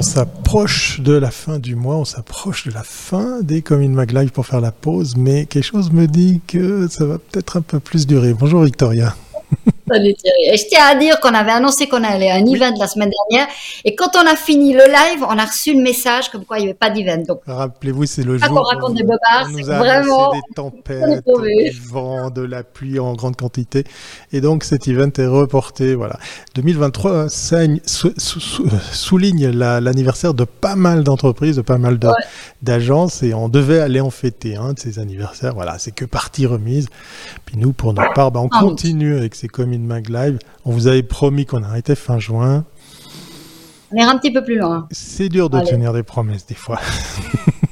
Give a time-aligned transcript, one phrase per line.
[0.00, 4.12] On s'approche de la fin du mois, on s'approche de la fin des Comin Mag
[4.12, 7.60] Live pour faire la pause, mais quelque chose me dit que ça va peut-être un
[7.60, 8.32] peu plus durer.
[8.32, 9.14] Bonjour Victoria.
[9.96, 13.10] Et je tiens à dire qu'on avait annoncé qu'on allait à un event la semaine
[13.30, 13.48] dernière.
[13.84, 16.62] Et quand on a fini le live, on a reçu le message comme quoi il
[16.62, 17.22] n'y avait pas d'event.
[17.26, 18.48] Donc, rappelez-vous, c'est le jour.
[18.48, 19.48] qu'on raconte des bobards.
[19.54, 20.32] C'est vraiment.
[20.32, 23.84] des tempêtes, du vent, de la pluie en grande quantité.
[24.32, 25.94] Et donc, cet event est reporté.
[25.94, 26.18] Voilà.
[26.54, 27.28] 2023
[28.92, 31.98] souligne l'anniversaire de pas mal d'entreprises, de pas mal
[32.62, 33.22] d'agences.
[33.22, 35.54] Et on devait aller en fêter un de ces anniversaires.
[35.54, 35.78] Voilà.
[35.78, 36.88] C'est que partie remise.
[37.46, 40.38] Puis nous, pour notre part, bah, on ah, continue avec ces communes Mag Live.
[40.64, 42.64] On vous avait promis qu'on arrêtait fin juin.
[43.92, 44.86] On est un petit peu plus loin.
[44.90, 46.80] C'est dur de tenir des promesses des fois.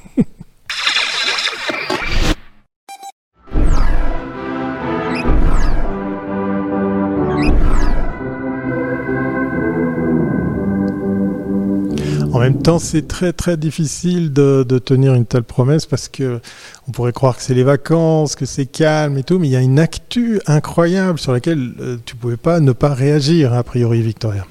[12.33, 16.41] En même temps, c'est très très difficile de, tenir une telle promesse parce que
[16.87, 19.57] on pourrait croire que c'est les vacances, que c'est calme et tout, mais il y
[19.57, 23.63] a une actu incroyable sur laquelle tu euh, tu pouvais pas ne pas réagir a
[23.63, 24.47] priori, Victoria.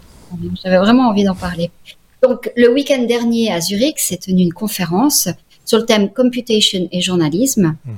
[0.63, 1.71] J'avais vraiment envie d'en parler.
[2.21, 5.29] Donc, le week-end dernier à Zurich, s'est tenue une conférence
[5.65, 7.75] sur le thème computation et journalisme.
[7.85, 7.95] Mhm.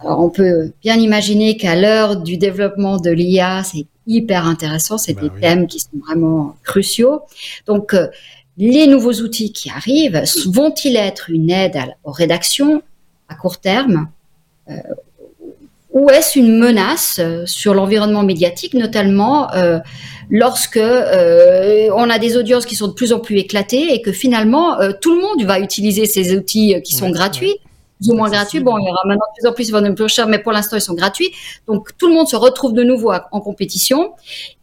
[0.00, 4.98] Alors, on peut bien imaginer qu'à l'heure du développement de l'IA, c'est hyper intéressant.
[4.98, 7.22] C'est bah des thèmes qui sont vraiment cruciaux.
[7.66, 8.08] Donc, euh,
[8.56, 12.82] les nouveaux outils qui arrivent vont-ils être une aide aux rédactions
[13.28, 14.08] à court terme
[14.70, 14.74] euh,
[15.90, 19.78] ou est-ce une menace euh, sur l'environnement médiatique, notamment euh,
[20.28, 24.76] lorsque on a des audiences qui sont de plus en plus éclatées et que finalement
[25.00, 27.54] tout le monde va utiliser ces outils qui sont gratuits,
[28.00, 28.60] plus ou moins gratuits.
[28.60, 30.38] Bon, il y aura maintenant de plus en plus, ils vont devenir plus cher, mais
[30.38, 31.30] pour l'instant ils sont gratuits.
[31.66, 34.14] Donc tout le monde se retrouve de nouveau en compétition.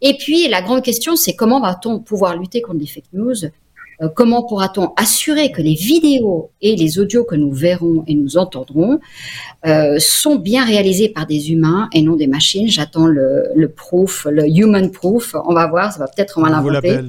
[0.02, 3.50] Et puis la grande question, c'est comment va-t-on pouvoir lutter contre les fake news euh,
[4.10, 9.00] comment pourra-t-on assurer que les vidéos et les audios que nous verrons et nous entendrons
[9.66, 12.68] euh, sont bien réalisés par des humains et non des machines?
[12.68, 15.36] J'attends le, proof, le human proof.
[15.46, 17.00] On va voir, ça va peut-être on va l'inventer.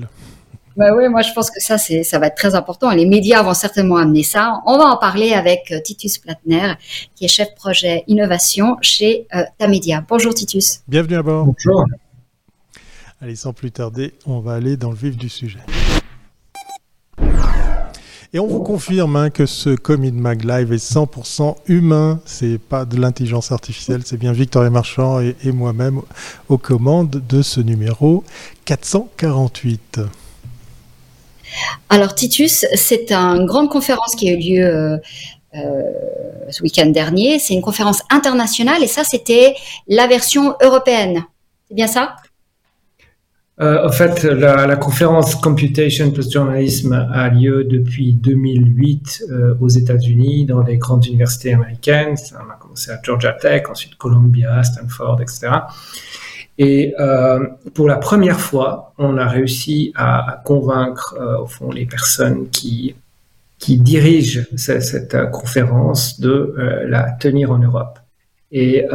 [0.75, 3.43] Bah oui, moi je pense que ça c'est ça va être très important les médias
[3.43, 4.63] vont certainement amener ça.
[4.65, 6.73] On va en parler avec euh, Titus Platner
[7.15, 9.27] qui est chef projet innovation chez
[9.59, 10.03] Tamedia.
[10.09, 10.81] Bonjour Titus.
[10.89, 11.45] Bienvenue à bord.
[11.45, 11.85] Bonjour.
[13.21, 15.61] Allez, sans plus tarder, on va aller dans le vif du sujet.
[18.35, 22.19] Et on vous confirme hein, que ce Commit Mag Live est 100% humain.
[22.25, 24.01] C'est pas de l'intelligence artificielle.
[24.07, 26.01] C'est bien Victoria Marchand et, moi-même
[26.49, 28.25] aux commandes de ce numéro
[28.65, 30.01] 448.
[31.91, 34.97] Alors Titus, c'est une grande conférence qui a eu lieu euh,
[35.55, 35.83] euh,
[36.49, 37.39] ce week-end dernier.
[37.39, 39.55] C'est une conférence internationale et ça, c'était
[39.89, 41.23] la version européenne.
[41.69, 42.17] C'est bien ça?
[43.63, 50.47] Euh, en fait, la, conférence Computation plus Journalism a lieu depuis 2008 euh, aux États-Unis,
[50.47, 52.17] dans des grandes universités américaines.
[52.35, 55.49] On a commencé à Georgia Tech, ensuite Columbia, Stanford, etc.
[56.59, 62.49] Et euh, pour la première fois, on a réussi à, convaincre, au fond, les personnes
[62.51, 62.97] qui,
[63.59, 66.55] qui dirigent cette, conférence de
[66.89, 68.01] la tenir en Europe.
[68.51, 68.87] Et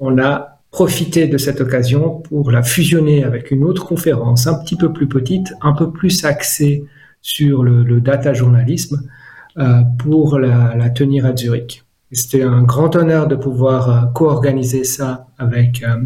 [0.00, 4.76] on a profiter de cette occasion pour la fusionner avec une autre conférence un petit
[4.76, 6.84] peu plus petite, un peu plus axée
[7.22, 9.08] sur le, data journalisme,
[9.56, 11.82] euh, pour la, tenir à Zurich.
[12.12, 15.96] C'était un grand honneur de pouvoir euh, co-organiser ça avec euh,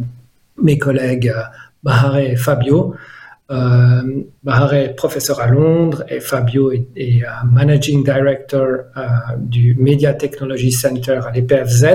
[0.62, 1.34] mes collègues
[1.82, 2.94] Bahare et Fabio.
[3.48, 8.84] Bahare est professeur à Londres et Fabio est, Managing Director
[9.38, 11.86] du Media Technology Center à l'EPFZ.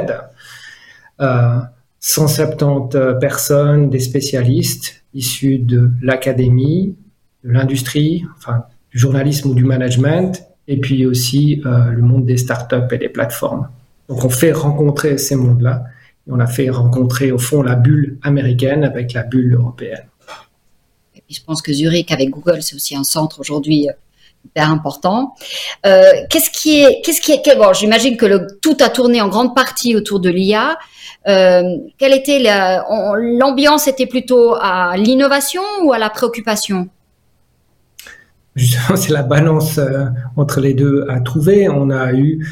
[2.08, 6.96] 170 euh, personnes, des spécialistes issus de l'académie,
[7.44, 12.38] de l'industrie, enfin du journalisme ou du management, et puis aussi euh, le monde des
[12.38, 13.70] startups et des plateformes.
[14.08, 15.84] Donc on fait rencontrer ces mondes-là,
[16.28, 20.06] et on a fait rencontrer au fond la bulle américaine avec la bulle européenne.
[21.16, 23.90] Et puis je pense que Zurich avec Google, c'est aussi un centre aujourd'hui
[24.56, 25.36] important.
[25.86, 29.56] Euh, qu'est-ce qui est, qu'est-ce qui est, bon, j'imagine que tout a tourné en grande
[29.56, 30.78] partie autour de l'IA.
[31.28, 31.62] Euh,
[31.98, 36.90] quelle était l'ambiance était plutôt à l'innovation ou à la préoccupation?
[38.56, 40.06] Justement, c'est la balance euh,
[40.38, 41.68] entre les deux à trouver.
[41.68, 42.46] On a eu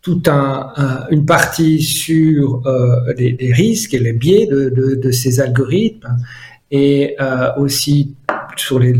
[0.00, 0.72] toute un,
[1.10, 2.62] une partie sur
[3.18, 6.16] les, risques et les biais de, de, ces algorithmes
[6.70, 7.16] et
[7.58, 8.14] aussi
[8.60, 8.92] sur les,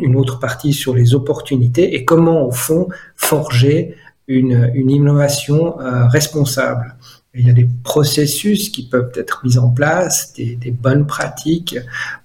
[0.00, 3.96] une autre partie sur les opportunités et comment au fond forger
[4.28, 6.94] une, une innovation euh, responsable.
[7.34, 11.76] il y a des processus qui peuvent être mis en place, des, bonnes pratiques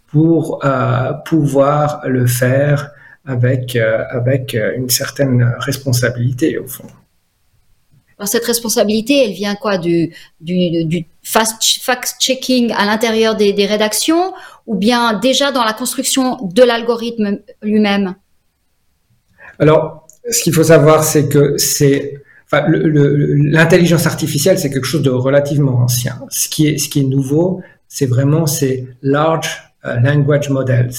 [0.07, 2.91] pour euh, pouvoir le faire
[3.25, 6.87] avec, avec une certaine responsabilité au fond.
[8.25, 9.77] Cette responsabilité, elle vient quoi?
[9.77, 14.33] Du, du, du fact-checking à l'intérieur des, rédactions?
[14.69, 18.13] Ou bien déjà dans la construction de l'algorithme lui-même
[19.57, 22.21] Alors, ce qu'il faut savoir, c'est que c'est
[22.51, 26.19] l'intelligence artificielle, c'est quelque chose de relativement ancien.
[26.29, 30.93] Ce qui est, ce qui est nouveau, c'est vraiment ces large euh, language models,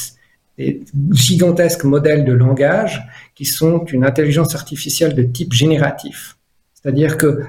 [0.58, 0.82] des
[1.12, 3.00] gigantesques modèles de langage
[3.37, 6.37] qui sont une intelligence artificielle de type génératif.
[6.75, 7.40] C'est-à-dire que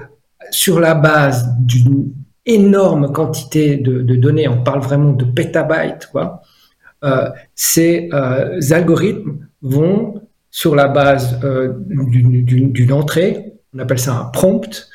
[0.52, 2.12] sur la base d'une
[2.46, 6.42] énorme quantité de, données, on parle vraiment de pétabytes, quoi,
[7.04, 14.24] euh, ces euh, algorithmes vont, sur la base euh, d'une entrée, on appelle ça un
[14.26, 14.88] prompt,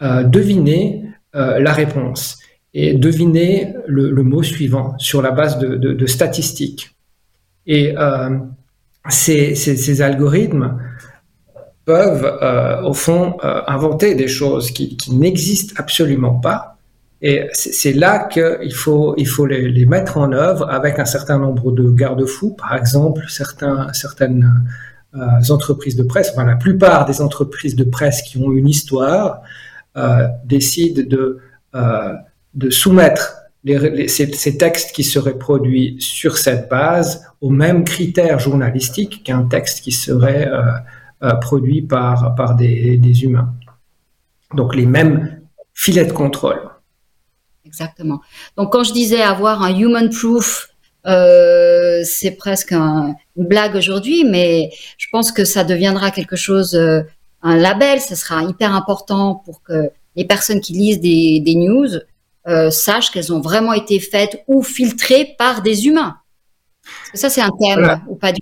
[0.00, 1.02] deviner
[1.32, 2.38] la réponse
[2.74, 6.94] et deviner le, mot suivant sur la base de, statistiques.
[7.66, 7.94] Et
[9.08, 10.78] ces, algorithmes
[11.86, 16.73] peuvent, au fond, inventer des choses qui n'existent absolument pas.
[17.22, 21.72] Et c'est là qu'il faut, il faut les, mettre en œuvre avec un certain nombre
[21.72, 22.50] de garde-fous.
[22.50, 24.64] Par exemple, certaines
[25.16, 29.42] euh, entreprises de presse, enfin la plupart des entreprises de presse qui ont une histoire,
[29.96, 31.38] euh, décident de,
[31.76, 32.14] euh,
[32.70, 33.36] soumettre
[34.08, 39.92] ces, textes qui seraient produits sur cette base aux mêmes critères journalistiques qu'un texte qui
[39.92, 40.50] serait
[41.40, 43.54] produits par, par des, humains.
[44.52, 45.40] Donc les mêmes
[45.72, 46.60] filets de contrôle.
[47.74, 48.20] Exactement.
[48.56, 50.68] Donc quand je disais avoir un human proof,
[51.06, 56.74] euh, c'est presque un, une blague aujourd'hui, mais je pense que ça deviendra quelque chose,
[56.76, 57.02] euh,
[57.42, 61.88] un label, ce sera hyper important pour que les personnes qui lisent des, des news
[62.46, 66.16] euh, sachent qu'elles ont vraiment été faites ou filtrées par des humains.
[67.12, 68.40] ça, c'est un thème ou pas du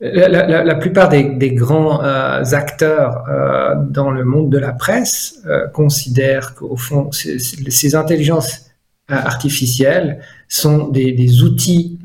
[0.00, 6.54] la, plupart des, grands euh, acteurs euh, dans le monde de la presse euh, considèrent
[6.54, 8.70] qu'au fond, ces, ces intelligences
[9.08, 12.00] artificielles sont des, outils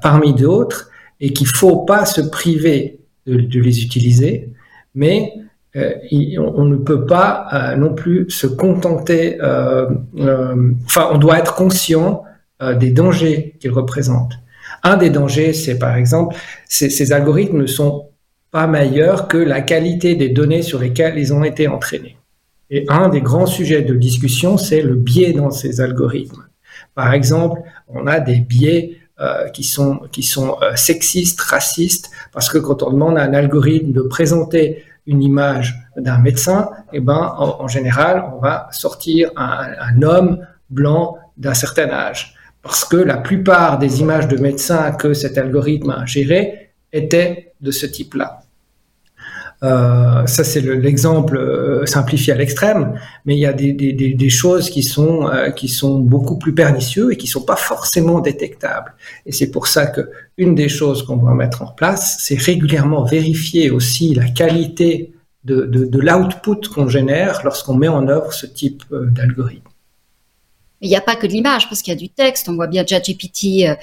[0.00, 0.90] parmi d'autres
[1.20, 4.50] et qu'il faut pas se priver de, de les utiliser,
[4.94, 5.34] mais
[5.74, 9.38] on, on, ne peut pas non plus se contenter.
[9.42, 12.24] enfin, on doit être conscient
[12.80, 14.38] des dangers qu'ils représentent.
[14.86, 16.36] Un des dangers, c'est par exemple,
[16.68, 18.10] ces algorithmes ne sont
[18.52, 22.16] pas meilleurs que la qualité des données sur lesquelles ils ont été entraînés.
[22.70, 26.44] Et un des grands sujets de discussion, c'est le biais dans ces algorithmes.
[26.94, 30.02] Par exemple, on a des biais euh, qui sont,
[30.62, 35.74] euh, sexistes, racistes, parce que quand on demande à un algorithme de présenter une image
[35.96, 42.35] d'un médecin, eh ben, en, général, on va sortir un homme blanc d'un certain âge
[42.66, 47.70] parce que la plupart des images de médecins que cet algorithme a gérées étaient de
[47.70, 48.42] ce type-là.
[49.62, 54.82] Euh, ça, c'est l'exemple euh, simplifié à l'extrême, mais il y a des, choses qui
[54.82, 58.94] sont, euh, qui sont beaucoup plus pernicieux et qui sont pas forcément détectables.
[59.26, 63.04] Et c'est pour ça que une des choses qu'on doit mettre en place, c'est régulièrement
[63.04, 65.12] vérifier aussi la qualité
[65.44, 69.70] de, l'output qu'on génère lorsqu'on met en œuvre ce type d'algorithme.
[70.80, 72.48] Il n'y a pas que de l'image, parce qu'il y a du texte.
[72.48, 73.74] On voit bien ChatGPT euh,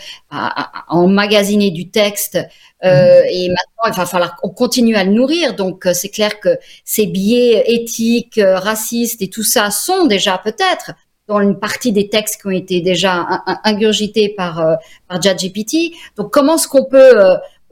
[0.88, 2.38] emmagasiner du texte.
[2.84, 3.28] Euh, mm-hmm.
[3.30, 5.56] Et maintenant, il va falloir qu'on continue à le nourrir.
[5.56, 10.38] Donc, euh, c'est clair que ces biais éthiques, euh, racistes et tout ça sont déjà
[10.38, 10.92] peut-être
[11.28, 13.26] dans une partie des textes qui ont été déjà
[13.64, 14.78] ingurgités par,
[15.08, 15.94] par ChatGPT.
[16.18, 17.16] Donc, comment est-ce qu'on peut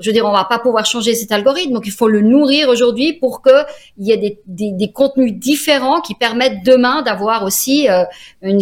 [0.02, 2.70] je veux dire, on va pas pouvoir changer cet algorithme, donc il faut le nourrir
[2.70, 3.64] aujourd'hui pour qu'il
[3.98, 8.04] y ait des, contenus différents qui permettent demain d'avoir aussi euh,
[8.42, 8.60] une,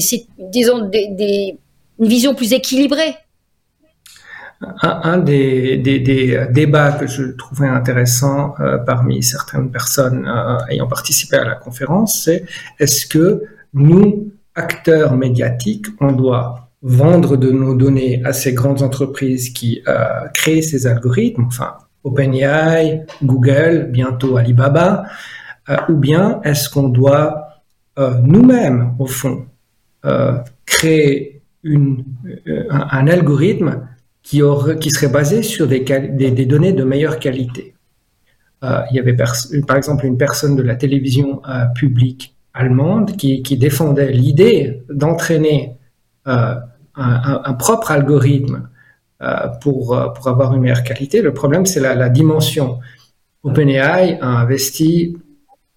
[1.99, 3.15] vision plus équilibrée.
[4.81, 11.37] Un, des, des, débats que je trouvais intéressant euh, parmi certaines personnes euh, ayant participé
[11.37, 12.43] à la conférence, c'est
[12.77, 13.43] est-ce que
[13.73, 20.27] nous, acteurs médiatiques, on doit vendre de nos données à ces grandes entreprises qui euh,
[20.33, 25.03] créent ces algorithmes, enfin OpenAI, Google, bientôt Alibaba,
[25.69, 27.47] euh, ou bien est-ce qu'on doit
[27.97, 29.45] euh, nous-mêmes, au fond,
[30.65, 33.89] créer un, algorithme
[34.23, 35.81] qui, serait basé sur des,
[36.45, 37.75] données de meilleure qualité?
[38.63, 39.17] Il y avait
[39.67, 41.41] par exemple une personne de la télévision
[41.75, 45.75] publique allemande qui, défendait l'idée d'entraîner
[46.25, 46.61] un,
[46.95, 48.69] un, propre algorithme
[49.21, 51.21] euh, pour, euh, pour avoir une meilleure qualité.
[51.21, 52.79] Le problème, c'est la, dimension.
[53.43, 55.17] OpenAI a investi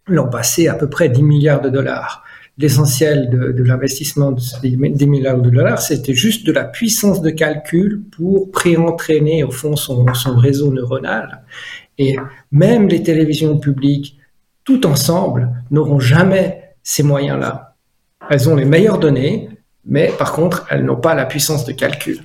[0.07, 2.25] l'an passé à peu près 10 milliards de dollars.
[2.59, 4.33] l'essentiel de, l'investissement
[4.63, 9.75] des milliards de dollars, c'était juste de la puissance de calcul pour pré-entraîner au fond
[9.75, 11.43] son, son réseau neuronal.
[11.99, 12.17] Et
[12.51, 14.19] même les télévisions publiques,
[14.65, 17.75] tout ensemble, n'auront jamais ces moyens-là.
[18.31, 19.49] Elles ont les meilleures données,
[19.85, 22.25] mais par contre, elles n'ont pas la puissance de calcul.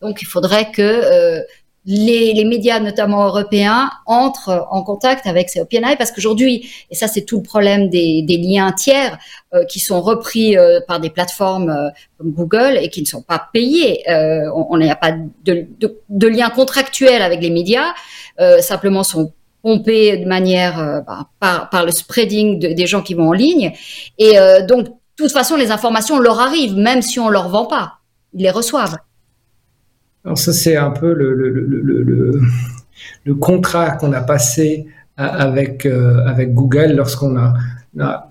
[0.00, 1.40] Donc, il faudrait que euh,
[1.86, 7.22] les, médias, notamment européens, entrent en contact avec ces OpenAI parce qu'aujourd'hui, et ça c'est
[7.22, 9.18] tout le problème des, liens tiers
[9.54, 13.48] euh, qui sont repris euh, par des plateformes comme Google et qui ne sont pas
[13.52, 14.02] payés.
[14.08, 15.12] on n'a pas
[15.44, 17.94] de, de, lien contractuel avec les médias,
[18.60, 23.72] simplement sont pompés de manière bah, par, le spreading des gens qui vont en ligne.
[24.18, 24.36] Et
[24.68, 28.00] donc, de toute façon, les informations leur arrivent, même si on leur vend pas.
[28.32, 28.96] Ils les reçoivent.
[30.24, 32.40] Alors ça, c'est un peu le,
[33.34, 37.54] contrat qu'on a passé avec, euh, avec Google lorsqu'on a,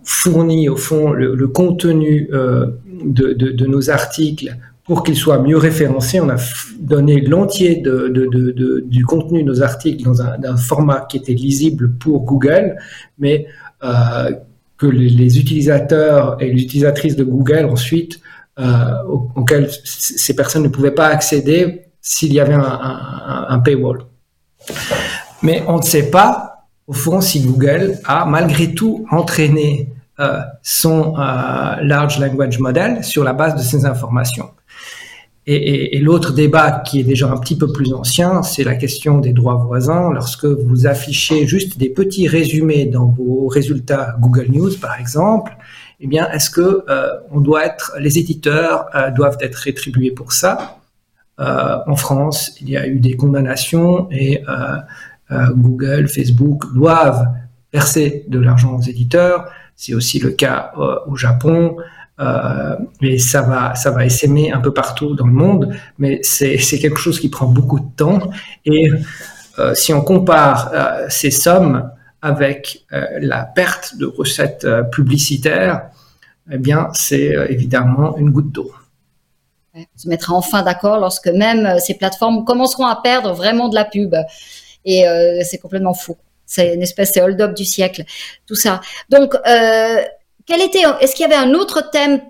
[0.03, 2.67] fourni au fond le, contenu euh,
[3.05, 6.19] de, nos articles pour qu'ils soient mieux référencés.
[6.19, 6.35] On a
[6.79, 7.81] donné l'entier
[8.85, 12.75] du contenu de nos articles dans un, format qui était lisible pour Google,
[13.19, 13.45] mais
[13.83, 14.31] euh,
[14.77, 18.19] que les, utilisateurs et les utilisatrices de Google ensuite
[18.59, 19.03] euh,
[19.35, 23.99] auxquels ces personnes ne pouvaient pas accéder s'il y avait un, paywall.
[25.41, 29.89] Mais on ne sait pas, au fond, si Google a malgré tout entraîné
[30.19, 34.51] euh, son euh, large language model sur la base de ces informations.
[35.45, 39.17] Et, et l'autre débat qui est déjà un petit peu plus ancien, c'est la question
[39.17, 40.09] des droits voisins.
[40.13, 45.57] Lorsque vous affichez juste des petits résumés dans vos résultats Google News, par exemple,
[45.99, 50.33] eh bien, est-ce que euh, on doit être, les éditeurs euh, doivent être rétribués pour
[50.33, 50.79] ça?
[51.39, 54.43] Euh, En France, il y a eu des condamnations et
[55.31, 57.25] Google, Facebook doivent
[57.71, 59.49] verser de l'argent aux éditeurs.
[59.75, 60.71] C'est aussi le cas
[61.07, 61.77] au Japon.
[62.19, 66.57] Euh, et ça va, ça va essaimer un peu partout dans le monde, mais c'est
[66.57, 68.29] quelque chose qui prend beaucoup de temps.
[68.65, 68.89] Et
[69.59, 71.89] euh, si on compare euh, ces sommes
[72.21, 72.85] avec
[73.19, 75.89] la perte de recettes publicitaires,
[76.51, 78.71] eh bien, c'est euh, évidemment une goutte d'eau.
[79.75, 83.75] on se mettra enfin d'accord lorsque même euh, ces plateformes commenceront à perdre vraiment de
[83.75, 84.15] la pub.
[84.85, 86.17] Et euh, c'est complètement fou.
[86.45, 88.03] C'est une espèce de hold-up du siècle,
[88.45, 88.81] tout ça.
[89.09, 89.33] Donc,
[90.45, 92.21] quel était, est-ce qu'il y avait un autre thème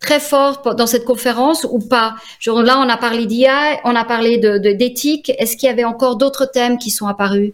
[0.00, 2.16] très fort dans cette conférence ou pas?
[2.46, 5.32] Là, on a parlé d'IA, on a parlé d'éthique.
[5.38, 7.52] Est-ce qu'il y avait encore d'autres thèmes qui sont apparus?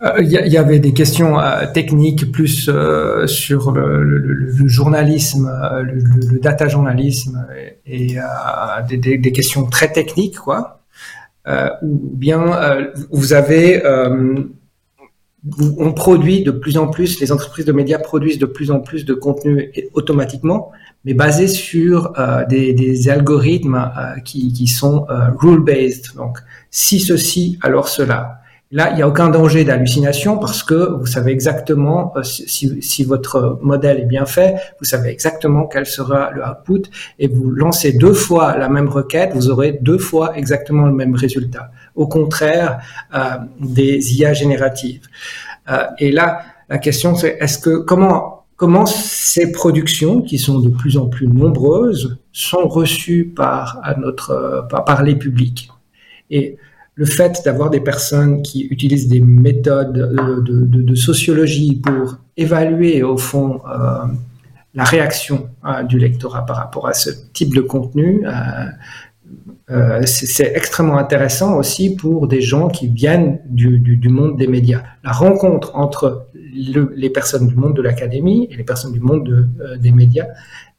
[0.00, 5.50] Euh, il y, avait des questions euh, techniques plus euh, sur le, journalisme,
[5.82, 7.44] le, data journalisme
[7.84, 8.16] et,
[8.88, 10.82] des, questions très techniques, quoi.
[11.82, 13.82] ou bien vous avez,
[15.78, 19.04] on produit de plus en plus, les entreprises de médias produisent de plus en plus
[19.04, 20.72] de contenu automatiquement,
[21.04, 22.12] mais basé sur
[22.48, 23.90] des, algorithmes
[24.24, 25.06] qui, qui, sont
[25.38, 26.16] rule-based.
[26.16, 26.38] Donc,
[26.70, 28.40] si ceci, alors cela.
[28.70, 33.58] Là, il n'y a aucun danger d'hallucination parce que vous savez exactement euh, si, votre
[33.62, 36.82] modèle est bien fait, vous savez exactement quel sera le output
[37.18, 41.14] et vous lancez deux fois la même requête, vous aurez deux fois exactement le même
[41.14, 41.70] résultat.
[41.94, 42.80] Au contraire
[43.14, 45.06] euh, des IA génératives.
[45.70, 50.68] Euh, et là, la question c'est est-ce que comment comment ces productions qui sont de
[50.68, 55.70] plus en plus nombreuses sont reçues par notre par les publics?
[56.30, 56.58] Et
[56.98, 59.92] le fait d'avoir des personnes qui utilisent des méthodes
[60.42, 64.06] de, sociologie pour évaluer au fond euh,
[64.74, 68.26] la réaction euh, du lectorat par rapport à ce type de contenu,
[69.70, 74.82] euh, c'est extrêmement intéressant aussi pour des gens qui viennent du, monde des médias.
[75.04, 79.92] La rencontre entre les personnes du monde de l'académie et les personnes du monde des
[79.92, 80.26] médias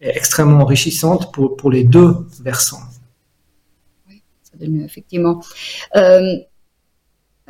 [0.02, 2.89] est extrêmement enrichissante pour les deux versants
[4.62, 5.42] effectivement.
[5.96, 6.38] Euh,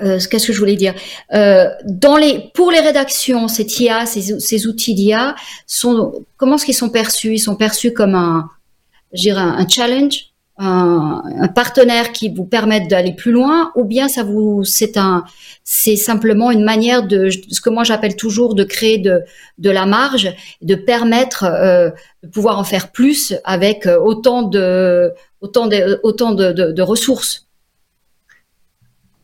[0.01, 0.94] euh, qu'est-ce que je voulais dire
[1.34, 1.68] euh,
[2.54, 5.36] Pour les rédactions, ces IA, ces, outils d'IA,
[6.38, 7.34] comment est-ce sont perçus?
[7.34, 8.50] Ils sont perçus comme un,
[9.13, 10.28] un, challenge,
[10.60, 15.24] un, partenaire qui vous permette d'aller plus loin, ou bien ça vous, c'est un,
[15.63, 19.22] c'est simplement une manière de, ce que moi j'appelle toujours de créer de,
[19.58, 21.46] de la marge, de permettre
[22.24, 27.48] de pouvoir en faire plus avec autant de, autant de, autant de, ressources.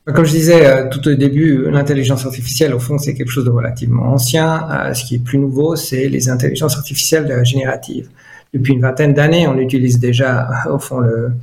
[0.06, 3.50] Comme je disais euh, tout au début, l'intelligence artificielle, au fond, c'est quelque chose de
[3.50, 4.70] relativement ancien.
[4.70, 8.08] Euh, ce qui est plus nouveau, c'est les intelligences artificielles génératives.
[8.56, 11.34] Depuis une vingtaine d'années, on utilise déjà, au fond, le,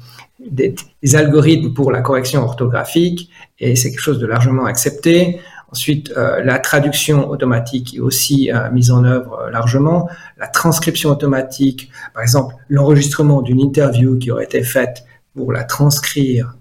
[0.40, 0.74] des,
[1.14, 3.28] algorithmes pour la correction orthographique,
[3.58, 5.38] et c'est quelque chose de largement accepté.
[5.70, 10.08] Ensuite, la traduction automatique est aussi mise en œuvre largement.
[10.38, 15.04] La transcription automatique, par exemple, l'enregistrement d'une interview qui aurait été faite
[15.34, 16.56] pour la transcrire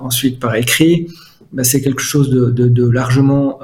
[0.00, 1.08] ensuite par écrit,
[1.52, 3.58] ben, c'est quelque chose de, de largement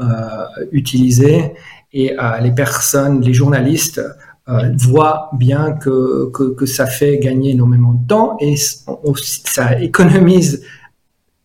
[0.70, 1.54] utilisé
[1.92, 4.02] et les personnes, les journalistes
[4.50, 10.64] euh, voit bien que, que, ça fait gagner énormément de temps et ça économise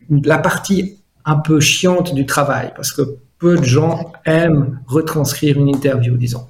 [0.09, 5.69] la partie un peu chiante du travail parce que peu de gens aiment retranscrire une
[5.69, 6.47] interview, disons.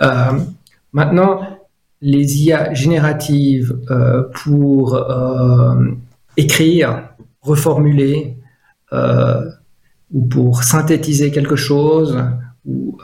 [0.00, 0.38] Euh,
[0.92, 1.40] maintenant,
[2.00, 4.98] les IA génératives euh, pour
[6.38, 7.10] écrire,
[7.42, 8.38] reformuler
[8.92, 12.18] ou pour synthétiser quelque chose
[12.64, 12.98] ou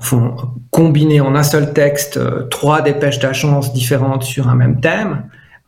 [0.00, 0.34] font
[0.70, 5.24] combiner en un seul texte euh, trois dépêches d'agence différentes sur un même thème.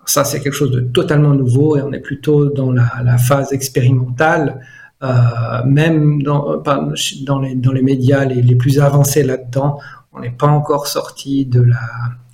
[0.06, 4.60] Ça, c'est quelque chose de totalement nouveau et on est plutôt dans la, phase expérimentale.
[5.02, 5.10] Euh,
[5.64, 9.78] même dans, dans, les, dans les médias les, plus avancés là-dedans,
[10.12, 11.64] on n'est pas encore sorti de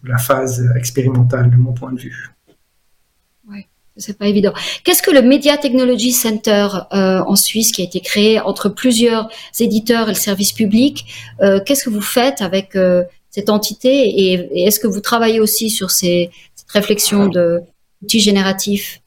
[0.05, 2.38] la phase expérimentale de mon point de vue
[3.99, 4.52] c'est pas évident.
[4.85, 9.28] Qu'est-ce que le Media Technology Center euh, en Suisse qui a été créé entre plusieurs
[9.59, 11.05] éditeurs et le service public
[11.43, 15.69] euh, Qu'est-ce que vous faites avec euh, cette entité et, est-ce que vous travaillez aussi
[15.71, 17.61] sur ces, cette réflexion de
[18.02, 19.00] outils génératifs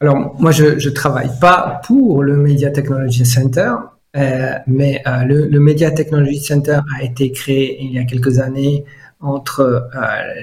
[0.00, 3.72] Alors moi, je ne travaille pas pour le Media Technology Center,
[4.14, 8.84] mais le, Media Technology Center a été créé il y a quelques années
[9.20, 9.88] entre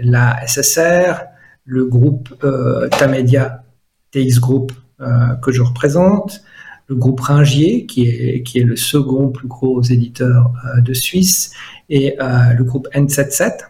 [0.02, 1.29] la SSR,
[1.70, 3.64] le groupe euh, Tamedia
[4.12, 4.72] TX Group
[5.02, 6.42] euh, que je représente,
[6.88, 11.52] le groupe Ringier, qui est, qui est le second plus gros éditeur euh, de Suisse,
[11.90, 13.62] et le groupe N77,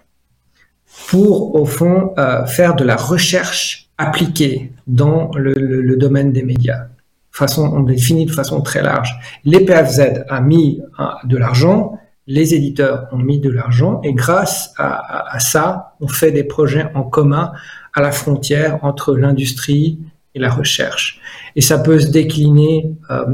[1.07, 2.13] pour, au fond,
[2.47, 6.87] faire de la recherche appliquée dans le, domaine des médias.
[7.31, 9.17] Façon, on définit de façon très large.
[9.45, 10.81] L'EPFZ a mis
[11.23, 16.43] de l'argent, les éditeurs ont mis de l'argent, et grâce à, ça, on fait des
[16.43, 17.53] projets en commun
[17.99, 19.99] à la frontière entre l'industrie
[20.33, 21.19] et la recherche.
[21.55, 23.25] Et ça peut se décliner euh,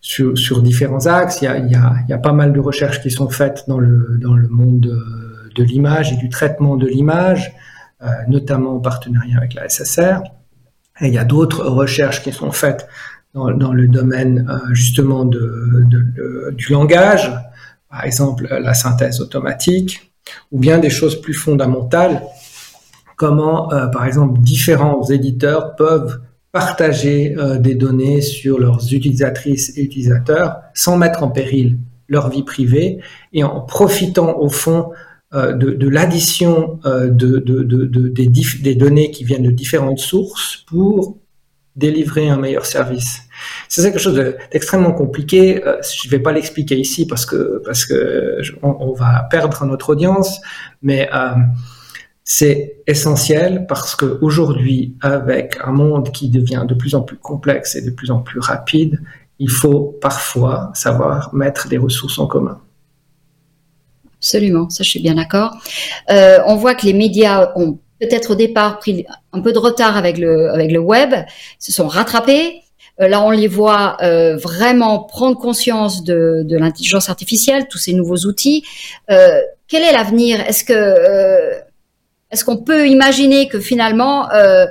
[0.00, 1.42] sur, différents axes.
[1.42, 4.80] Il y, a, pas mal de recherches qui sont faites dans le, dans le monde
[4.80, 7.52] de, l'image et du traitement de l'image,
[8.02, 10.22] euh, notamment en partenariat avec la SSR.
[11.02, 12.88] Il y a d'autres recherches qui sont faites
[13.34, 17.30] dans, le domaine euh, justement de, du langage,
[17.88, 20.12] par exemple la synthèse automatique,
[20.50, 22.22] ou bien des choses plus fondamentales
[23.20, 26.20] comment, euh, par exemple, différents éditeurs peuvent
[26.52, 31.76] partager euh, des données sur leurs utilisatrices et utilisateurs sans mettre en péril
[32.08, 32.98] leur vie privée
[33.34, 34.92] et en profitant au fond
[35.34, 37.36] euh, de, l'addition de,
[38.62, 41.18] des, données qui viennent de différentes sources pour
[41.76, 43.20] délivrer un meilleur service.
[43.68, 44.16] C'est quelque chose
[44.50, 45.62] d'extrêmement compliqué.
[45.62, 50.40] je ne vais pas l'expliquer ici parce que parce que on, va perdre notre audience,
[50.82, 51.08] mais
[52.32, 57.82] c'est essentiel parce qu'aujourd'hui, avec un monde qui devient de plus en plus complexe et
[57.82, 59.00] de plus en plus rapide,
[59.40, 62.60] il faut parfois savoir mettre des ressources en commun.
[64.18, 65.56] Absolument, ça je suis bien d'accord.
[66.08, 69.96] Euh, on voit que les médias ont peut-être au départ pris un peu de retard
[69.96, 71.12] avec le, avec le web,
[71.58, 72.62] se sont rattrapés.
[73.00, 77.92] Euh, là, on les voit euh, vraiment prendre conscience de, de l'intelligence artificielle, tous ces
[77.92, 78.62] nouveaux outils.
[79.08, 80.38] quel est l'avenir?
[80.42, 81.68] Est-ce que
[82.30, 84.66] est-ce qu'on peut imaginer que finalement, euh,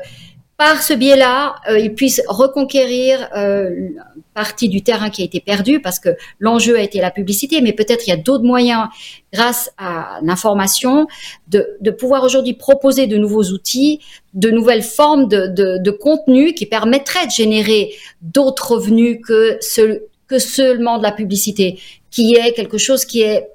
[0.60, 3.90] par ce biais-là, euh, ils puissent reconquérir euh,
[4.34, 7.72] partie du terrain qui a été perdu parce que l'enjeu a été la publicité, mais
[7.72, 8.88] peut-être il y a d'autres moyens,
[9.32, 11.08] grâce à l'information,
[11.48, 14.02] de, de pouvoir aujourd'hui proposer de nouveaux outils,
[14.34, 17.92] de nouvelles formes de, de, de contenu qui permettraient de générer
[18.22, 21.80] d'autres revenus que, ce, que seulement de la publicité,
[22.12, 23.48] qui est quelque chose qui est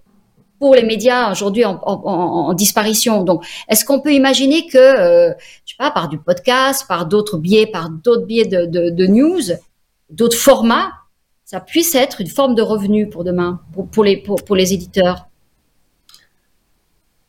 [0.59, 3.25] pour les médias aujourd'hui en, disparition.
[3.25, 5.33] Donc, est-ce qu'on peut imaginer que, euh,
[5.65, 9.43] je sais pas, par du podcast, par d'autres biais, par d'autres biais de, news,
[10.11, 10.93] d'autres formats,
[11.45, 13.61] ça puisse être une forme de revenu pour demain,
[13.93, 15.29] pour, les, éditeurs?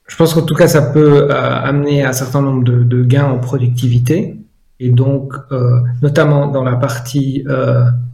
[0.07, 3.39] Je pense qu'en tout cas, ça peut euh, amener un certain nombre de, gains en
[3.39, 4.37] productivité.
[4.79, 7.43] Et donc, euh, notamment dans la partie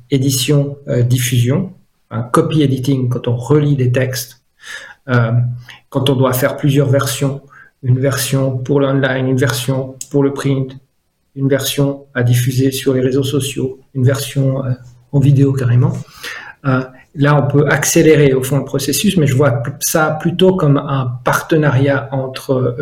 [0.09, 1.73] édition, diffusion,
[2.11, 4.40] un copy editing, quand on relit des textes, euh,
[5.89, 7.41] quand on doit faire plusieurs versions,
[7.83, 10.77] une version pour l'online, une version pour le print,
[11.35, 14.71] une version à diffuser sur les réseaux sociaux, une version euh,
[15.11, 15.93] en vidéo carrément.
[16.65, 16.83] Euh,
[17.15, 21.19] là, on peut accélérer au fond le processus, mais je vois ça plutôt comme un
[21.23, 22.75] partenariat entre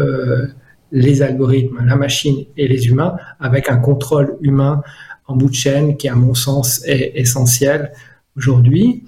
[0.91, 4.81] les algorithmes, la machine et les humains, avec un contrôle humain
[5.27, 7.91] en bout de chaîne qui, à mon sens, est essentiel
[8.35, 9.03] aujourd'hui.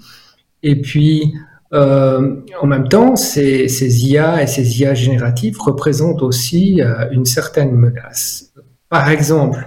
[0.62, 1.34] Et puis,
[1.72, 7.24] euh, en même temps, ces, ces, IA et ces IA génératives représentent aussi euh, une
[7.24, 8.52] certaine menace.
[8.88, 9.66] Par exemple,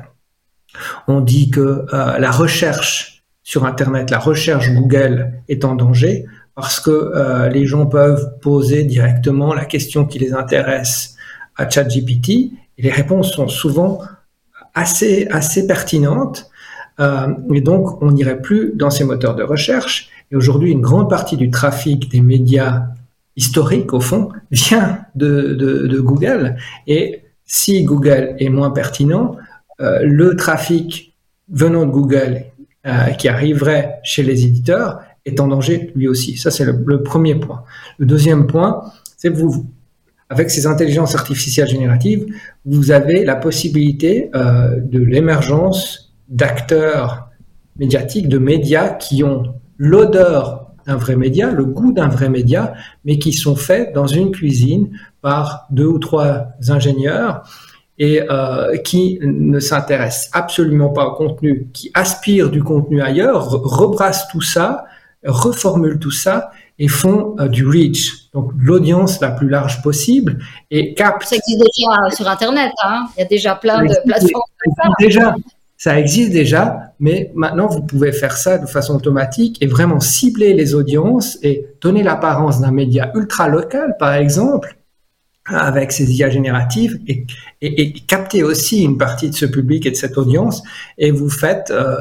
[1.08, 6.80] on dit que euh, la recherche sur Internet, la recherche Google est en danger parce
[6.80, 11.16] que euh, les gens peuvent poser directement la question qui les intéresse
[11.56, 12.30] à ChatGPT
[12.78, 14.02] et les réponses sont souvent
[14.74, 16.50] assez, assez pertinentes.
[17.00, 20.10] Euh, et donc, on n'irait plus dans ces moteurs de recherche.
[20.32, 22.84] Et aujourd'hui, une grande partie du trafic des médias
[23.36, 26.56] historiques, au fond, vient de, Google.
[26.88, 29.38] Et si Google est moins pertinent,
[29.82, 31.16] euh, le trafic
[31.50, 32.46] venant de Google
[32.88, 36.38] euh, qui arriverait chez les éditeurs est en danger lui aussi.
[36.38, 37.64] Ça, c'est le, le, premier point.
[37.98, 38.84] Le deuxième point,
[39.18, 39.66] c'est vous,
[40.30, 42.26] avec ces intelligences artificielles génératives,
[42.66, 47.30] vous avez la possibilité euh, de l'émergence d'acteurs
[47.78, 53.18] médiatiques, de médias qui ont l'odeur d'un vrai média, le goût d'un vrai média, mais
[53.18, 57.44] qui sont faits dans une cuisine par deux ou trois ingénieurs
[57.98, 64.28] et euh, qui ne s'intéressent absolument pas au contenu, qui aspirent du contenu ailleurs, rebrassent
[64.28, 64.86] tout ça,
[65.24, 70.40] reformulent tout ça et font euh, du reach, donc l'audience la plus large possible
[70.72, 71.24] et captent.
[71.24, 74.44] Ça existe déjà sur Internet, hein il y a déjà plein de plateformes.
[75.00, 75.36] Déjà,
[75.78, 80.54] ça existe déjà, mais maintenant vous pouvez faire ça de façon automatique et vraiment cibler
[80.54, 84.78] les audiences et donner l'apparence d'un média ultra local, par exemple,
[85.46, 87.26] avec ces IA génératives et,
[88.08, 90.64] capter aussi une partie de ce public et de cette audience.
[90.98, 91.98] Et vous faites euh,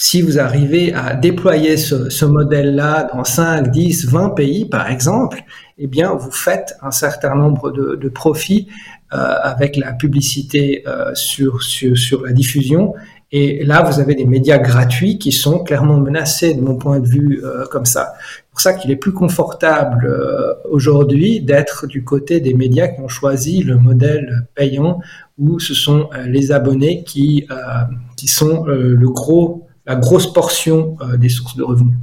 [0.00, 5.42] si vous arrivez à déployer ce, modèle-là dans 5, 10, 20 pays, par exemple,
[5.76, 8.68] eh bien, vous faites un certain nombre de, profits
[9.10, 12.94] avec la publicité euh, sur, sur, sur la diffusion.
[13.30, 17.06] Et là, vous avez des médias gratuits qui sont clairement menacés, de mon point de
[17.06, 18.14] vue, euh, comme ça.
[18.18, 23.00] C'est pour ça qu'il est plus confortable euh, aujourd'hui d'être du côté des médias qui
[23.00, 25.00] ont choisi le modèle payant,
[25.36, 27.46] où ce sont euh, les abonnés qui,
[28.16, 31.96] qui sont le gros la grosse portion euh, des sources de revenus.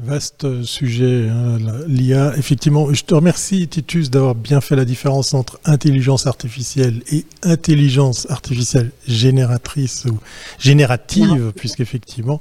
[0.00, 1.58] Vaste sujet, hein,
[1.88, 2.32] l'IA.
[2.36, 8.30] Effectivement, je te remercie, Titus, d'avoir bien fait la différence entre intelligence artificielle et intelligence
[8.30, 10.20] artificielle génératrice ou
[10.60, 12.40] générative, puisqu'effectivement,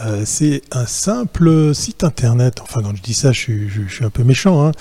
[0.00, 2.60] euh, c'est un simple site internet.
[2.60, 4.66] Enfin, quand je dis ça, je suis, je, je suis un peu méchant.
[4.66, 4.72] Hein.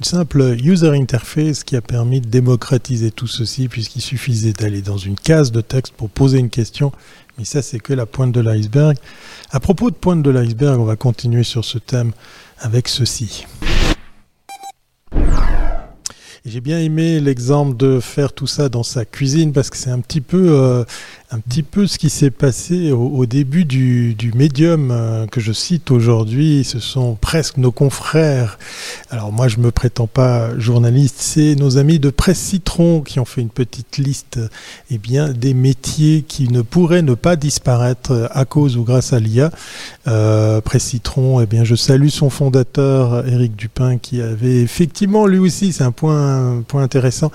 [0.00, 4.98] Une simple user interface qui a permis de démocratiser tout ceci, puisqu'il suffisait d'aller dans
[4.98, 6.92] une case de texte pour poser une question
[7.38, 8.96] mais ça, c'est que la pointe de l'iceberg.
[9.50, 12.12] À propos de pointe de l'iceberg, on va continuer sur ce thème
[12.58, 13.46] avec ceci.
[16.46, 20.00] J'ai bien aimé l'exemple de faire tout ça dans sa cuisine parce que c'est un
[20.00, 20.84] petit peu euh,
[21.34, 25.90] un petit peu ce qui s'est passé au, début du, médium euh, que je cite
[25.90, 26.62] aujourd'hui.
[26.62, 28.56] Ce sont presque nos confrères.
[29.10, 31.16] Alors moi, je me prétends pas journaliste.
[31.18, 34.38] C'est nos amis de Presse Citron qui ont fait une petite liste
[34.92, 39.18] eh bien, des métiers qui ne pourraient ne pas disparaître à cause ou grâce à
[39.18, 39.50] l'IA.
[40.06, 45.38] Euh, Presse Citron, eh bien, je salue son fondateur, Éric Dupin, qui avait effectivement, lui
[45.38, 47.32] aussi, c'est un point, un point intéressant,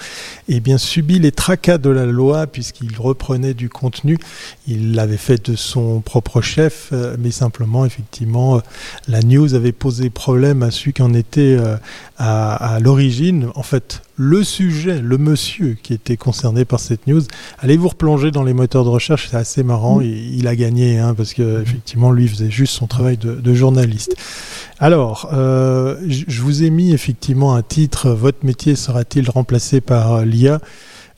[0.47, 4.17] eh bien, subi les tracas de la loi puisqu'il reprenait du compte contenu.
[4.67, 8.59] Il l'avait fait de son propre chef, euh, mais simplement, effectivement, euh,
[9.07, 11.75] la news avait posé problème à celui qui en était euh,
[12.17, 13.47] à, à l'origine.
[13.55, 17.21] En fait, le sujet, le monsieur qui était concerné par cette news.
[17.57, 20.01] Allez vous replonger dans les moteurs de recherche, c'est assez marrant.
[20.01, 23.53] Il, il a gagné, hein, parce que effectivement, lui faisait juste son travail de, de
[23.53, 24.15] journaliste.
[24.79, 28.11] Alors, euh, je vous ai mis effectivement un titre.
[28.11, 30.59] Votre métier sera-t-il remplacé par l'IA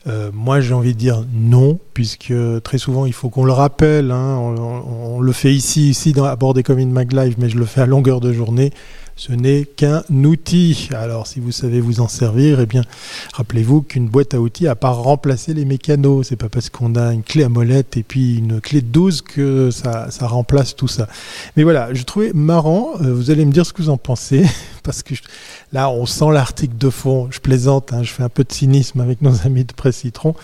[0.06, 2.34] euh, moi, j'ai envie de dire non, puisque
[2.64, 4.10] très souvent, il faut qu'on le rappelle.
[4.10, 7.56] Hein, on, le fait ici, ici, dans, à bord des Commune Mag Live, mais je
[7.56, 8.70] le fais à longueur de journée.
[9.16, 10.88] Ce n'est qu'un outil.
[10.92, 12.82] Alors, si vous savez vous en servir, eh bien,
[13.34, 16.28] rappelez-vous qu'une boîte à outils n'a pas remplacé les mécanos.
[16.28, 19.22] C'est pas parce qu'on a une clé à molette et puis une clé de 12
[19.22, 21.08] que ça, remplace tout ça.
[21.56, 22.92] Mais voilà, je trouvais marrant.
[23.02, 24.46] Euh, vous allez me dire ce que vous en pensez,
[24.82, 25.14] parce que
[25.72, 27.28] là, on sent l'article de fond.
[27.30, 30.34] Je plaisante, hein, je fais un peu de cynisme avec nos amis de Presse Citron.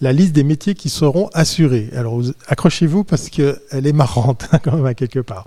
[0.00, 1.90] La liste des métiers qui seront assurés.
[1.94, 5.46] Alors, accrochez-vous parce qu'elle est marrante, hein, quand même, à quelque part.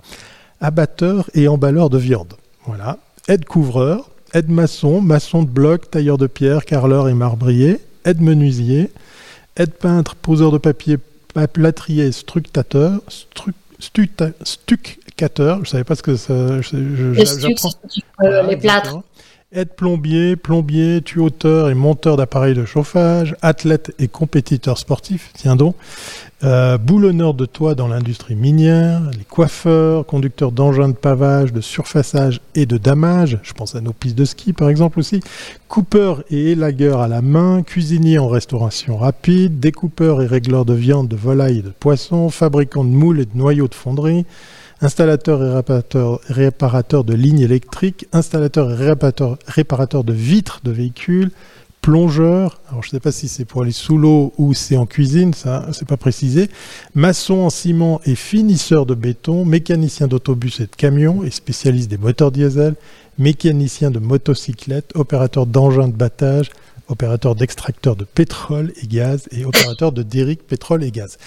[0.60, 2.34] Abatteur et emballeur de viande.
[2.68, 2.98] Voilà.
[3.28, 8.90] Aide-couvreur, aide-maçon, maçon de bloc, tailleur de pierre, carreleur et marbrier, aide-menuisier,
[9.56, 10.98] aide-peintre, poseur de papier,
[11.52, 13.54] plâtrier, structateur, struc,
[14.44, 16.60] stuccateur, je ne savais pas ce que ça...
[16.60, 17.54] Je, je, euh,
[18.18, 19.00] voilà, les plâtres.
[19.50, 25.74] Aide plombier, plombier, tuyauteur et monteur d'appareils de chauffage, athlète et compétiteur sportif, tiens donc,
[26.44, 32.42] euh, boulonneur de toit dans l'industrie minière, les coiffeurs, conducteurs d'engins de pavage, de surfaçage
[32.54, 35.20] et de damage, je pense à nos pistes de ski par exemple aussi,
[35.66, 41.08] coupeur et élagueur à la main, cuisinier en restauration rapide, découpeur et régleur de viande,
[41.08, 44.26] de volaille et de poisson, fabricant de moules et de noyaux de fonderie,
[44.80, 51.30] installateur et réparateur, de lignes électriques, installateur et réparateur, réparateur de vitres de véhicules,
[51.80, 54.86] plongeur, alors je ne sais pas si c'est pour aller sous l'eau ou c'est en
[54.86, 56.50] cuisine, ça c'est pas précisé,
[56.94, 61.98] maçon en ciment et finisseur de béton, mécanicien d'autobus et de camions et spécialiste des
[61.98, 62.74] moteurs diesel,
[63.18, 66.50] mécanicien de motocyclette, opérateur d'engins de battage,
[66.88, 71.18] opérateur d'extracteur de pétrole et gaz et opérateur de dérique pétrole et gaz.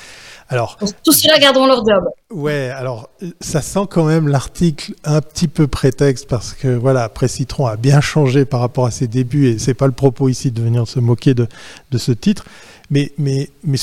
[0.50, 2.04] Alors, tous ceux-là garderont leur job.
[2.30, 7.68] Ouais, alors ça sent quand même l'article un petit peu prétexte parce que voilà, Précitron
[7.68, 10.62] a bien changé par rapport à ses débuts et c'est pas le propos ici de
[10.62, 11.48] venir se moquer de,
[11.92, 12.46] de ce titre.
[12.90, 13.78] Mais, mais, mais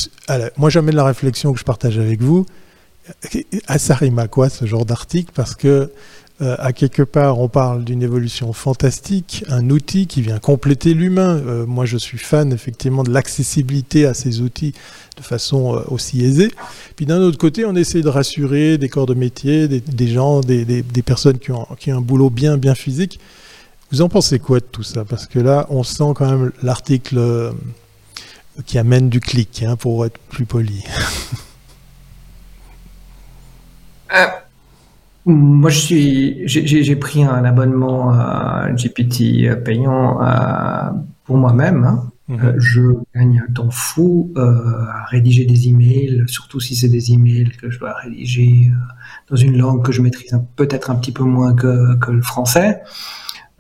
[0.59, 2.45] moi j'amène la réflexion que je partage avec vous.
[3.79, 5.33] Ça rime à quoi ce genre d'article?
[5.35, 5.91] Parce que
[6.41, 11.37] euh, à quelque part, on parle d'une évolution fantastique, un outil qui vient compléter l'humain.
[11.37, 14.73] Euh, moi, je suis fan effectivement de l'accessibilité à ces outils
[15.17, 16.53] de façon euh, aussi aisée.
[16.95, 20.85] Puis d'un autre côté, on essaie de rassurer des corps de métier, des, gens, des,
[21.05, 23.19] personnes qui ont, qui un boulot bien, bien physique.
[23.91, 25.05] Vous en pensez quoi de tout ça?
[25.05, 27.53] Parce que là, on sent quand même l'article
[28.65, 30.85] qui amène du clic, hein, pour être plus poli.
[35.31, 40.91] Moi, je suis, j'ai pris un abonnement à GPT payant euh,
[41.25, 41.85] pour moi-même.
[41.85, 42.11] Hein.
[42.29, 42.41] Mhm.
[42.43, 42.81] Euh, je
[43.15, 47.69] gagne un temps fou euh, à rédiger des emails, surtout si c'est des emails que
[47.69, 48.71] je dois rédiger
[49.29, 52.81] dans une langue que je maîtrise peut-être un petit peu moins que, que le français.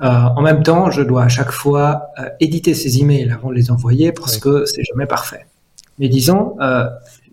[0.00, 4.12] en même temps, je dois à chaque fois éditer ces emails avant de les envoyer
[4.12, 5.44] parce que c'est jamais parfait.
[5.98, 6.56] Mais disons,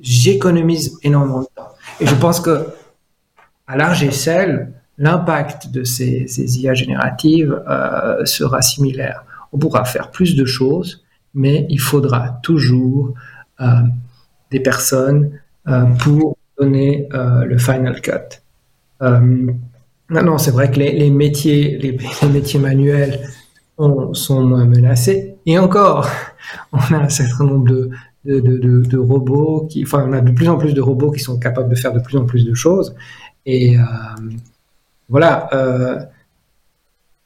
[0.02, 1.70] j'économise énormément de temps.
[2.02, 2.66] Et je pense que
[3.68, 6.26] à large échelle, l'impact de ces,
[6.60, 9.24] IA génératives euh, sera similaire.
[9.52, 13.14] On pourra faire plus de choses, mais il faudra toujours
[13.62, 13.66] euh,
[14.52, 15.32] des personnes
[15.68, 18.40] euh, pour donner le final cut.
[19.02, 19.52] Euh,
[20.10, 23.20] maintenant, c'est vrai que les, métiers, les, métiers manuels
[23.78, 25.36] sont moins menacés.
[25.46, 26.08] Et encore,
[26.72, 27.90] on a un certain nombre de,
[28.26, 31.70] de, robots qui, enfin, on a de plus en plus de robots qui sont capables
[31.70, 32.96] de faire de plus en plus de choses.
[33.46, 33.82] Et euh,
[35.10, 35.50] voilà.
[35.54, 36.00] Euh,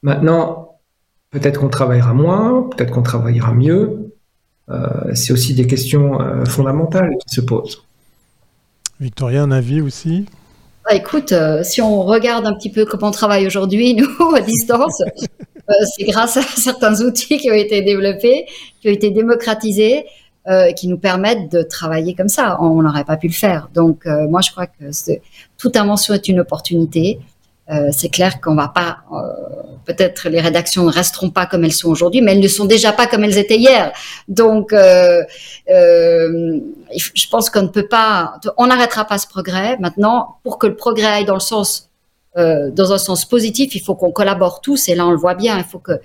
[0.02, 0.78] maintenant,
[1.30, 4.12] peut-être qu'on travaillera moins, peut-être qu'on travaillera mieux.
[4.68, 7.82] Euh, c'est aussi des questions fondamentales qui se posent.
[9.00, 10.26] Victoria, un avis aussi?
[10.84, 15.02] Bah, écoute, si on regarde un petit peu comment on travaille aujourd'hui, nous, à distance,
[15.96, 18.46] c'est grâce à certains outils qui ont été développés,
[18.80, 20.04] qui ont été démocratisés,
[20.48, 22.56] euh, qui nous permettent de travailler comme ça.
[22.62, 23.68] On n'aurait pas pu le faire.
[23.74, 24.84] Donc, euh, moi, je crois que
[25.58, 27.20] toute invention est une opportunité.
[27.70, 29.00] Euh, c'est clair qu'on va pas,
[29.84, 32.90] peut-être les rédactions ne resteront pas comme elles sont aujourd'hui, mais elles ne sont déjà
[32.90, 33.92] pas comme elles étaient hier.
[34.28, 36.58] Donc, je
[37.30, 39.76] pense qu'on ne peut pas, on n'arrêtera pas ce progrès.
[39.76, 41.90] Maintenant, pour que le progrès aille dans le sens,
[42.34, 44.88] dans un sens positif, il faut qu'on collabore tous.
[44.88, 45.58] Et là, on le voit bien.
[45.58, 46.00] Il faut que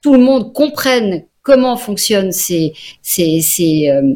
[0.00, 4.14] tout le monde comprenne comment fonctionnent ces, ces, ces, euh,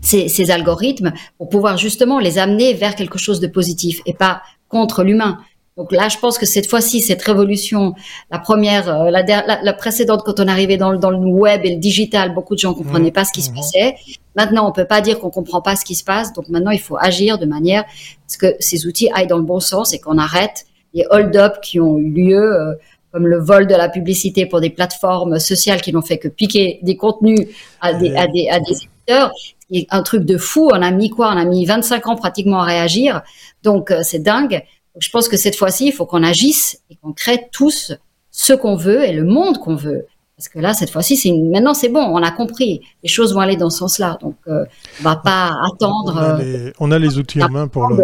[0.00, 4.42] ces, ces, algorithmes pour pouvoir justement les amener vers quelque chose de positif et pas
[4.68, 5.38] contre l'humain.
[5.78, 7.94] Donc là, je pense que cette fois-ci, cette révolution,
[8.30, 9.22] la première, euh, la,
[9.62, 12.60] la, précédente, quand on arrivait dans le, dans le web et le digital, beaucoup de
[12.60, 13.14] gens comprenaient mmh.
[13.14, 13.54] pas ce qui se mmh.
[13.54, 13.94] passait.
[14.36, 16.34] Maintenant, on peut pas dire qu'on comprend pas ce qui se passe.
[16.34, 17.86] Donc maintenant, il faut agir de manière à
[18.26, 21.80] ce que ces outils aillent dans le bon sens et qu'on arrête les hold-up qui
[21.80, 22.76] ont eu lieu.
[23.12, 26.28] Euh, comme le vol de la publicité pour des plateformes sociales qui n'ont fait que
[26.28, 27.48] piquer des contenus
[27.80, 29.32] à des, à des, à des éditeurs.
[29.70, 30.70] C'est un truc de fou.
[30.72, 33.22] On a mis quoi On a mis 25 ans pratiquement à réagir.
[33.62, 34.62] Donc, euh, c'est dingue.
[34.98, 37.92] je pense que cette fois-ci, il faut qu'on agisse et qu'on crée tous
[38.30, 40.06] ce qu'on veut et le monde qu'on veut.
[40.36, 42.80] Parce que là, cette fois-ci, c'est maintenant, c'est bon, on a compris.
[43.02, 44.18] Les choses vont aller dans ce sens-là.
[44.20, 44.64] Donc, euh,
[45.00, 46.14] on va pas attendre.
[46.14, 48.02] On a les, on a les outils en main pour le...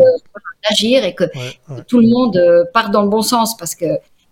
[0.70, 3.86] agir et que, que tout le monde euh, parte dans le bon sens parce que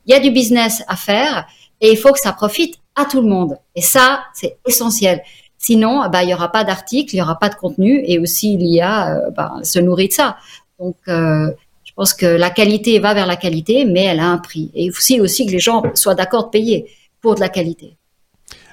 [0.06, 1.46] il y a du business à faire
[1.80, 3.58] et il faut que ça profite à tout le monde.
[3.74, 5.20] Et ça, c'est essentiel.
[5.58, 8.56] Sinon, bah, il y aura pas d'article, il y aura pas de contenu et aussi
[8.56, 10.36] l'IA euh, bah, se nourrit de ça.
[10.78, 11.50] Donc, euh,
[11.84, 14.70] je pense que la qualité va vers la qualité, mais elle a un prix.
[14.74, 16.86] Et aussi aussi que les gens soient d'accord de payer
[17.20, 17.96] pour de la qualité.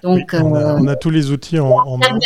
[0.04, 2.19] Donc, on, a, euh, tous les outils en, main.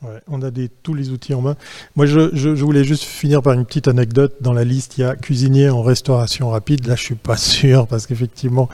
[0.00, 1.56] Ouais, on a des, tous les outils en main.
[1.96, 4.36] Moi, je, je, voulais juste finir par une petite anecdote.
[4.40, 6.86] Dans la liste, il y a cuisinier en restauration rapide.
[6.86, 8.68] Là, je suis pas sûr parce qu'effectivement,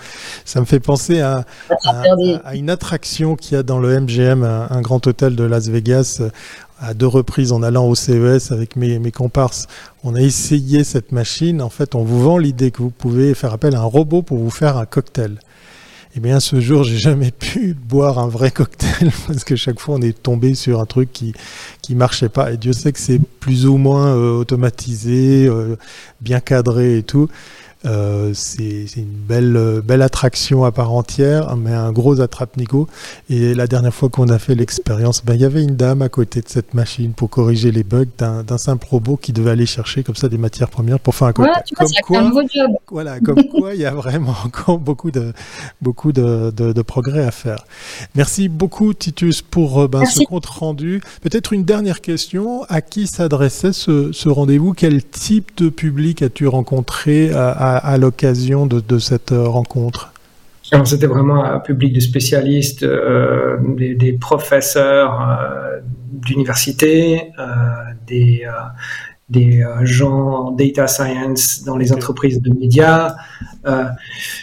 [0.44, 1.46] ça me fait penser à,
[1.86, 6.20] à, une attraction qu'il y a dans le MGM, un, grand hôtel de Las Vegas.
[6.78, 9.66] À deux reprises, en allant au CES avec mes, mes comparses,
[10.02, 11.62] on a essayé cette machine.
[11.62, 14.36] En fait, on vous vend l'idée que vous pouvez faire appel à un robot pour
[14.36, 15.38] vous faire un cocktail.
[16.16, 19.96] Eh bien, ce jour, j'ai jamais pu boire un vrai cocktail parce que chaque fois,
[19.96, 21.34] on est tombé sur un truc qui
[21.82, 22.52] qui marchait pas.
[22.52, 25.76] Et Dieu sait que c'est plus ou moins euh, automatisé, euh,
[26.20, 27.28] bien cadré et tout.
[27.86, 32.88] Euh, c'est une belle, belle attraction à part entière, mais un gros attrape-nigo.
[33.28, 36.08] Et la dernière fois qu'on a fait l'expérience, ben, il y avait une dame à
[36.08, 40.02] côté de cette machine pour corriger les bugs d'un simple robot qui devait aller chercher
[40.02, 41.62] comme ça des matières premières pour faire un cocktail.
[41.76, 42.70] comme quoi, un job.
[42.90, 45.32] Voilà, comme quoi il y a vraiment encore beaucoup de,
[45.82, 47.64] beaucoup de, de, progrès à faire.
[48.14, 51.02] Merci beaucoup Titus pour euh, ben, ce compte rendu.
[51.22, 52.64] Peut-être une dernière question.
[52.68, 54.72] À qui s'adressait ce, ce rendez-vous?
[54.72, 60.12] Quel type de public as-tu rencontré à à, l'occasion de, cette euh, rencontre?
[60.84, 67.30] C'était vraiment un public de spécialistes, euh, des, professeurs euh, d'université,
[68.06, 68.46] des,
[69.28, 73.14] des gens en data science dans les entreprises de médias.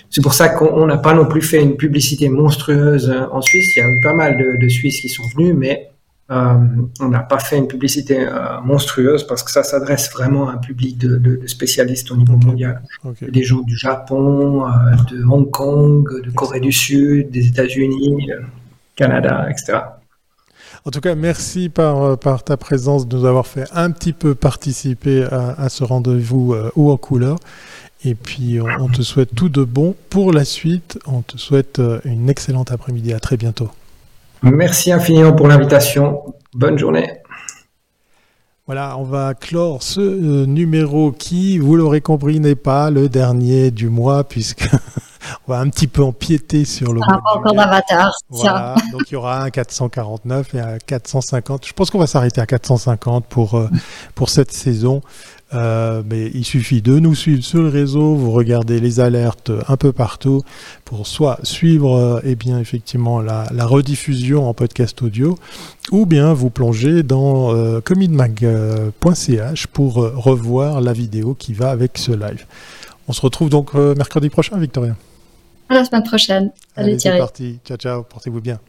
[0.09, 3.75] c'est pour ça qu'on n'a pas non plus fait une publicité monstrueuse en Suisse.
[3.75, 5.90] Il y a eu pas mal de, de Suisses qui sont venus, mais
[6.31, 6.53] euh,
[7.01, 10.57] on n'a pas fait une publicité euh, monstrueuse parce que ça s'adresse vraiment à un
[10.57, 12.81] public de, spécialistes au niveau mondial.
[13.21, 14.69] Des gens du Japon, euh,
[15.11, 18.29] de Hong Kong, de Corée du Sud, des États-Unis,
[18.95, 19.79] Canada, etc.
[20.85, 24.33] En tout cas, merci par, par ta présence de nous avoir fait un petit peu
[24.33, 27.37] participer à, ce rendez-vous haut en couleur.
[28.03, 30.97] Et puis, on te souhaite tout de bon pour la suite.
[31.05, 33.13] On te souhaite une excellente après-midi.
[33.13, 33.69] À très bientôt.
[34.43, 36.23] Merci infiniment pour l'invitation.
[36.53, 37.21] Bonne journée.
[38.65, 43.69] Voilà, on va clore ce euh, numéro qui, vous l'aurez compris, n'est pas le dernier
[43.69, 44.67] du mois puisque
[45.47, 47.01] on va un petit peu empiéter sur le.
[47.07, 48.11] Ah, encore d'avatar.
[48.29, 51.67] Voilà, donc il y aura un 449 et un 450.
[51.67, 53.69] Je pense qu'on va s'arrêter à 450 pour euh,
[54.15, 55.01] pour cette saison.
[55.53, 59.75] Euh, mais il suffit de nous suivre sur le réseau, vous regardez les alertes un
[59.75, 60.43] peu partout
[60.85, 65.37] pour soit suivre euh, eh bien, effectivement la, rediffusion en podcast audio,
[65.91, 72.11] ou bien vous plonger dans euh, comidmag.ch pour revoir la vidéo qui va avec ce
[72.11, 72.45] live.
[73.07, 74.95] On se retrouve donc mercredi prochain, Victoria.
[75.69, 76.51] À la semaine prochaine.
[76.75, 77.59] Salut Allez, C'est parti.
[77.65, 78.03] Ciao, ciao.
[78.03, 78.59] Portez-vous bien.